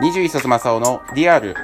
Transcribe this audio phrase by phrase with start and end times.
[0.00, 1.54] 21冊正雄のリアル。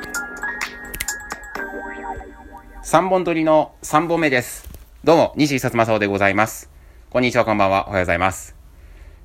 [2.85, 4.69] 3本撮りの3本目です。
[5.03, 6.71] どうも、21冊正雄でございます。
[7.11, 8.55] こんにちは、こんばんは、おはようございます。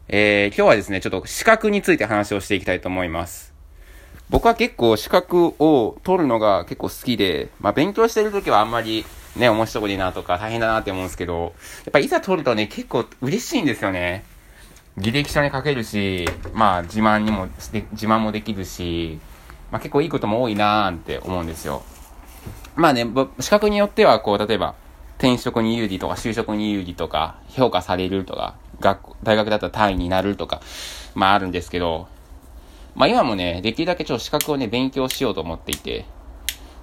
[0.08, 3.54] えー、今日はですね、ちょっと資格について話をしていきたいと思います。
[4.29, 11.54] 僕は結構資格を取るのが結構好きで、まあ勉強してる時はあんまりね、面白いなとか大変だなって思うんですけど、
[11.85, 14.24] やっぱいざ取るとね、結構嬉しいんですよね。
[14.97, 19.20] 履歴書に書けるし、まあ自慢にも、自慢もできるし、
[19.71, 21.84] まあ結構いいことも多いなーって思うんですよ。
[22.75, 23.07] まあね、
[23.39, 24.75] 資格によってはこう、例えば、
[25.17, 30.61] 転職に有利とか就職に有利とか、評価されるとか、学、大学だったら単位になるとか、
[31.15, 32.07] まああるんですけど、
[32.95, 36.05] まあ今もね、できるだけちょっと資格をね、勉強しようと思っていて、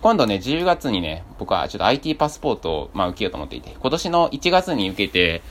[0.03, 5.43] 今度ね、10月にね、僕はちょっと IT パスポートを、まあ受けようと思っていて、今年の1月に受けて、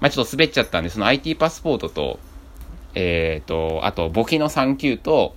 [0.00, 2.18] まあちょっと滑っちゃったんで、その IT パスポートと、
[2.94, 5.36] えっ、と、あと簿記の3級と、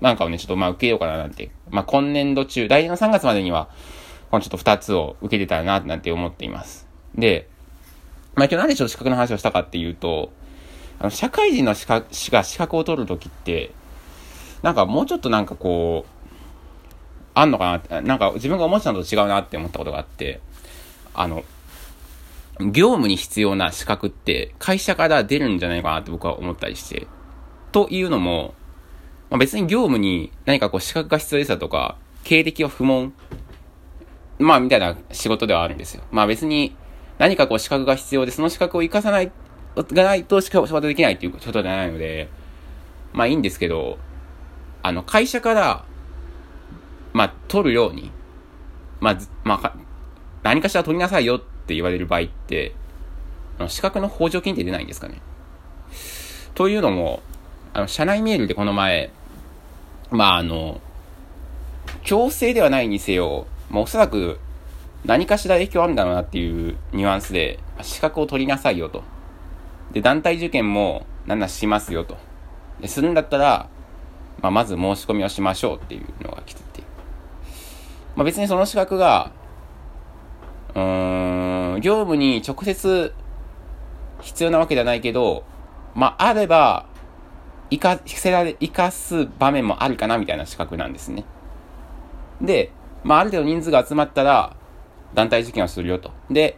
[0.00, 3.68] なんかをね、ちょっとまあ受けようかななんて、まあ今年度中、来年の3月までには、
[4.30, 6.86] このちょっと2つを受けてたらな、なんて思っています。
[7.14, 7.48] で、
[8.34, 10.32] まあ今日なんでちょっと資格の話をしたかっていうと、
[10.98, 13.72] あの、社会人の資格、が資格を取るときって、
[14.62, 16.14] なんかもうちょっとなんかこう、
[17.34, 20.40] あんのかななんか自分が思ってたのと違うなって思ったことがあって、
[21.14, 21.44] あの、
[22.60, 27.08] 業務に必要な資格って会社から出るんじゃないかなって僕は思ったりして。
[27.72, 28.54] というのも、
[29.30, 33.12] まあ、別に業務に何かこう資格が必要ですだとか、経歴は不問。
[34.38, 36.04] まあみたいな仕事ではあるんですよ。
[36.12, 36.76] まあ別に
[37.18, 39.32] 何かこう資格が必要で、その資格を活かさない、
[39.76, 42.28] がないと仕事できないっていうことではないので、
[43.12, 43.98] まあいいんですけど、
[44.82, 45.84] あの会社から、
[47.12, 48.12] まあ取るように、
[49.00, 49.76] まあ、まあ、
[50.42, 52.74] 何かしら取りなさいよってって言われる場合って、
[53.58, 55.20] あの資格の補助金って出ないんですかね。
[56.54, 57.22] というのも、
[57.72, 59.10] あの、社内メールでこの前、
[60.10, 60.80] まああの、
[62.02, 64.38] 強制ではないにせよ、まあおそらく
[65.04, 69.02] 何かしら影響あるんだろうなっていうニュアンスで、資格を取りなさいよと。
[69.92, 72.16] で、団体受験もなんなしますよと。
[72.80, 73.68] でするんだったら、
[74.40, 76.82] まあまず申し込みをしましょうっていうのが来てて。
[78.16, 79.32] まあ別にその資格が、
[80.74, 81.03] うーん、
[81.84, 83.12] 業務に直接
[84.22, 85.44] 必要なわけではないけど、
[85.94, 86.86] まああれば、
[87.68, 91.24] 生かせられ、生かす場面もあるかなみたいな資格なんですね。
[92.40, 94.56] で、まあある程度人数が集まったら、
[95.12, 96.10] 団体受験をするよと。
[96.30, 96.56] で、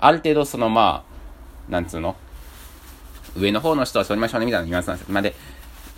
[0.00, 1.04] ある程度そのま
[1.68, 2.16] あ、なんつうの？
[3.36, 5.12] 上の方の人は取りましょうねみたいなニュアンスなんですよ。
[5.12, 5.34] まで、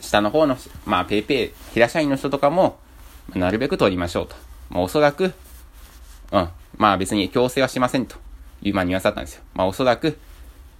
[0.00, 2.76] 下の方の、まあペイペイ、平社員の人とかも、
[3.36, 4.34] なるべく取りましょうと。
[4.68, 5.32] まあおそらく、
[6.32, 6.48] うん。
[6.76, 8.16] まあ別に強制はしませんと
[8.64, 9.42] いう、まあニュアンスだったんですよ。
[9.54, 10.18] まあおそらく、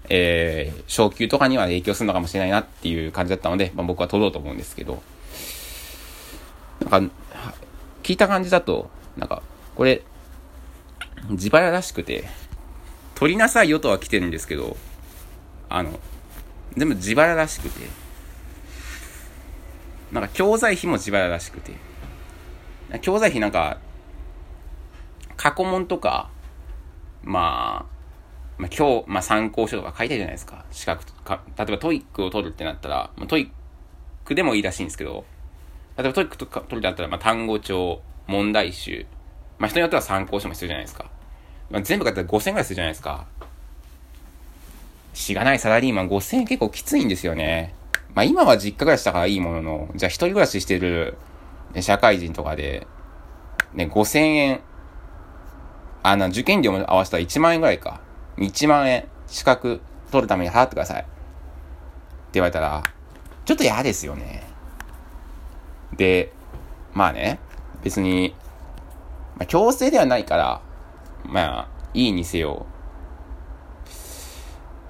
[0.09, 5.03] えー、昇給とかには影響するのかもしれないなっていう感じだったので、まあ僕は取ろうと思うんですけど、
[6.81, 7.15] なんか、
[8.03, 9.43] 聞いた感じだと、なんか、
[9.77, 10.03] これ、
[11.31, 12.25] 自腹らしくて、
[13.15, 14.77] 取りなさいよとは来てるんですけど、
[15.69, 15.99] あの、
[16.77, 17.87] 全部自腹らしくて、
[20.13, 21.73] なんか教材費も自腹らしくて、
[23.01, 23.79] 教材費なんか、
[25.37, 26.31] 過去問とか、
[27.25, 27.95] まあ、
[28.59, 30.65] まあ、今日、まあ、参考書とか書いてるじゃないですか。
[30.71, 31.43] 資格とか。
[31.59, 35.25] 例えば TOEIC を取るってなったら、まあ、 TOEIC でもいいらしいんですけど、
[35.97, 39.07] 例えば TOEIC とか取るってなったら、まあ、単語帳、問題集、
[39.59, 41.11] まあ、人によっては参考書も必要じゃないですか。
[41.71, 43.27] まあ、全部買ったら5000円ぐらいするじゃないですか。
[45.15, 47.75] しがないサラリーマン5000円結構きついんですよね。
[48.15, 51.17] まあ、今は実家暮らしだからいいものの、じゃあ一人暮らししてる、
[51.73, 52.87] ね、社会人とかで、
[53.73, 54.61] ね、5000円、
[56.05, 58.01] あの、受験料も合わせたら1万円ぐらいか。
[58.37, 59.81] 1万円、資格
[60.13, 61.01] 取るために払ってください。
[61.01, 61.09] って
[62.35, 62.83] 言われたら、
[63.47, 64.43] ちょっと嫌ですよね。
[65.97, 66.31] で、
[66.93, 67.41] まあね、
[67.83, 68.35] 別に、
[69.37, 70.61] まあ、強制ではないから、
[71.25, 72.67] まあ、いいにせよ、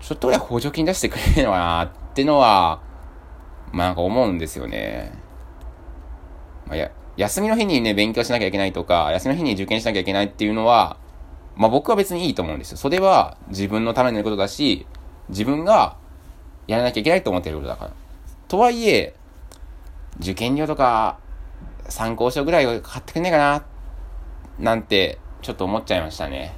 [0.00, 2.82] ちょっと俺は補助金出してくれるのかなってのは、
[3.72, 5.12] まあなんか思うんですよね。
[6.66, 10.99] まあ、や、休みの日にね、勉強しなきゃいけないとか、休みの日に受験しなきゃいけないっていうのは、
[11.56, 12.77] まあ僕は別にいいと思うんですよ。
[12.77, 14.87] それは自分のためのことだし、
[15.29, 15.97] 自分が
[16.67, 17.91] やらなきゃいけないと思ってることだから。
[18.49, 19.15] とはいえ、
[20.21, 21.19] 受験料とか、
[21.89, 23.65] 参考書ぐらいを買ってくんねえかな、
[24.59, 26.55] なんて、ちょっと思っちゃいましたね。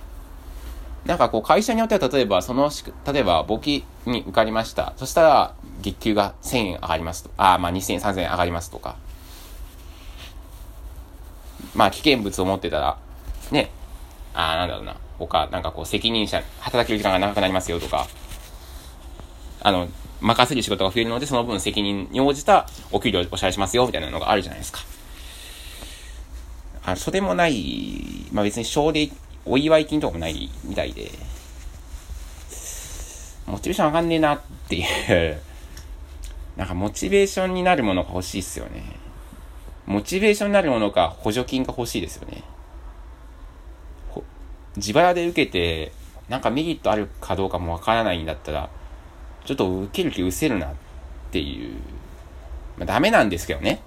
[1.07, 4.93] なんかこう会社によっては例えばそのしく、例えば簿記に受かりました。
[4.97, 7.31] そしたら月給が1000円上がりますと。
[7.37, 8.97] あ、まあ2000円、3000円上がりますとか。
[11.75, 12.99] まあ危険物を持ってたら、
[13.53, 13.71] ね、
[14.37, 14.97] あーなんだろうな。
[15.19, 18.06] 他、なんかこう責任者、働ける時間が長くなりますよとか。
[19.62, 19.88] あの、
[20.21, 24.81] 任せる仕事が増えるので、その分責任に応じたお給料をお支払いしますよ、みたいなのがあるじゃないですか。
[26.85, 29.11] あ、それもない、まあ別に奨励、
[29.47, 31.11] お祝い金とかもないみたいで、
[33.47, 35.41] モチベーション上がんねえなっていう
[36.56, 38.83] なんかモチベーションになるものが欲しいっすよね。
[39.87, 42.43] モチベーションになるものか補助金が欲しいですよね。
[44.76, 45.93] 自腹で受けて、
[46.28, 48.69] なんかメリットあるかどうかもわからないんだったら、
[49.44, 50.75] ちょっと受ける気失せるなっ
[51.31, 51.75] ていう。
[52.78, 53.81] まあ、ダメなんですけどね。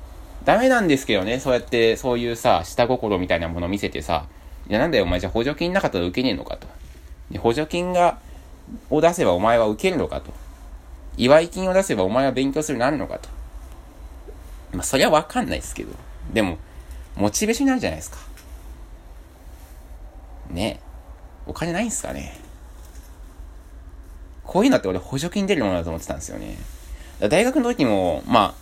[0.46, 1.40] ダメなんですけどね。
[1.40, 4.26] そうやって、そういうさ、下心みたいなもの見せてさ、
[4.68, 6.68] いやなんだよお前じゃ補助金なかったら受けねえのかと。
[7.32, 8.20] で補助金が、
[8.90, 10.32] を出せばお前は受けるのかと。
[11.18, 13.30] 祝い金を出せばお前は勉強するようになるのかと。
[14.72, 15.92] まあ、そりゃわかんないですけど。
[16.34, 16.58] でも、
[17.16, 18.18] モチベーションになるじゃないですか。
[20.50, 20.80] ね
[21.46, 22.40] お金ないんすかね
[24.50, 26.58] こういうのって俺補助金出るものだと思ってたんですよね。
[27.20, 28.54] 大学の時も、まあ、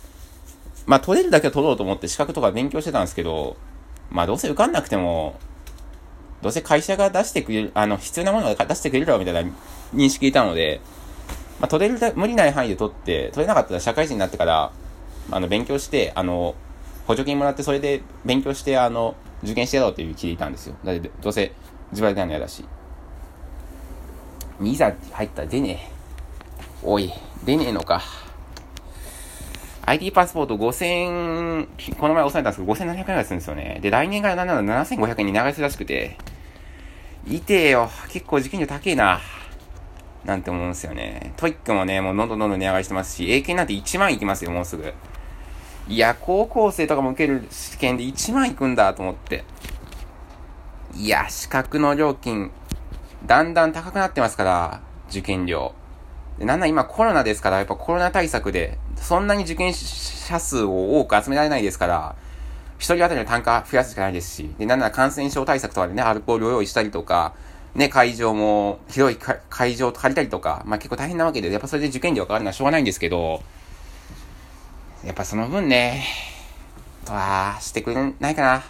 [0.84, 3.56] まあ取れるだけは取ろうと思って資格とか勉強してたんですけど、
[4.10, 5.38] まあどうせ受かんなくても、
[6.42, 9.50] どうせ会社が出してくれる、あの、必要なものが出してくれるだろうみたいな
[9.94, 10.82] 認識いたので、
[11.58, 14.72] まあ取れる、無理ない範囲で取って、取れなかったら社会人になってから、
[15.30, 16.54] あの、勉強して、あの、
[17.06, 20.76] 補助金もらって、それで勉強して、あの、受験してやろうっていう気でいたんですよ。
[20.84, 21.52] だって、どうせ
[21.90, 22.64] 自腹でやるの嫌だし。
[24.62, 25.98] いざ入ったら出ねえ。
[26.82, 27.12] おい、
[27.44, 28.02] 出ねえのか。
[29.86, 33.78] ID パスポート5000、この前押さえたんですけど、5700円ぐらいするんですよね。
[33.80, 36.18] で、来年からなんなら7500円に流すらしくて、
[37.26, 37.90] いてえよ。
[38.10, 39.20] 結構受験料高えな。
[40.24, 41.32] なんて思うんですよね。
[41.36, 44.92] TOEIC もね、もうどんどんどんどん値上がりしてますし、英検なんて1万いきますよ、もうすぐ。
[45.88, 49.44] いや、高校生とかも受ける試験で1万いくんだと思って。
[50.98, 52.50] いや、資格の料金、
[53.24, 55.72] だんだん高くなってますから、受験料。
[56.40, 62.16] でなんなら今コロナですから、やっぱコロナ対策で、そんなに受験者数を多く集められないですから、
[62.78, 67.32] 一人当たりの単価増やすしかないですし、で、なんなら感染症対策とかでね、アルコールを用意したりとか、
[67.76, 69.18] ね、会場も、広い
[69.48, 73.40] 会場を借りたりとか、まあ結構大変なわけで、やっぱそれで受験料がかかるのはしょうがないんですけど、
[75.04, 76.04] やっぱその分ね、
[77.04, 78.64] とは、してくれないかな。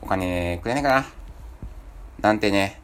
[0.00, 1.23] お金くれないかな。
[2.24, 2.80] なんてね、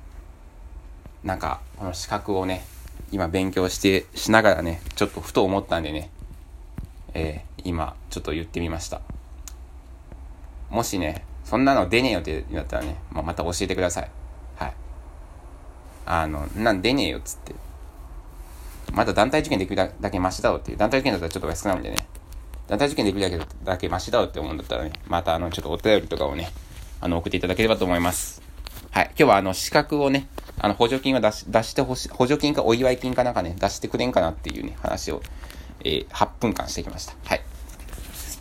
[1.25, 2.63] なんか、この資格をね、
[3.11, 6.11] 今勉強して、しながらね、ちょっとふと思ったんでね、
[7.15, 9.01] えー、今、ちょっと言ってみました。
[10.69, 14.11] もしね、そんなの出ねえよってなったらね、まあ、また教えてください。
[14.57, 14.75] はい。
[16.05, 17.55] あの、なん出ねえよっつって。
[18.93, 20.77] まだ団体受験できるだけマシだろっていう。
[20.77, 21.97] 団体受験だったらちょっと安くなるんでね。
[22.69, 26.51] 団体受験できるだけだけマシだろって思うんだったらね、またあの、ちょっとお便りとかをね、
[27.01, 28.50] あの、送っていただければと思います。
[28.91, 29.05] はい。
[29.11, 30.27] 今日はあの、資格をね、
[30.59, 35.23] あの、補助金は出し、出してほしい、補助金かお祝い金かなんかね、出してくれんかなっていうね、話を、
[35.85, 37.15] えー、8分間してきました。
[37.25, 37.41] はい。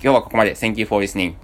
[0.01, 0.55] 今日はここまで。
[0.55, 1.35] Thank you for listening.